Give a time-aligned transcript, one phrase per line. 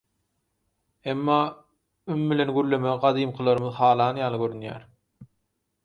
[1.13, 1.35] Emma
[2.15, 4.89] üm bilen gürlemegi gadymkylarymyz halan ýaly görünýär.